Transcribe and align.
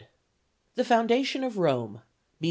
]THE 0.77 0.83
FOUNDATION 0.83 1.43
OF 1.43 1.59
ROME 1.59 1.93
B. 1.93 1.99